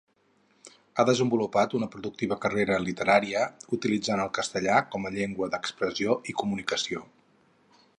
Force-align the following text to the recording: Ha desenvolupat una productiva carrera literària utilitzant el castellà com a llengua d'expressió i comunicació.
Ha 0.95 1.03
desenvolupat 1.09 1.75
una 1.81 1.89
productiva 1.97 2.39
carrera 2.47 2.79
literària 2.87 3.45
utilitzant 3.79 4.25
el 4.27 4.35
castellà 4.41 4.81
com 4.97 5.07
a 5.07 5.13
llengua 5.19 5.55
d'expressió 5.57 6.21
i 6.35 6.41
comunicació. 6.43 7.09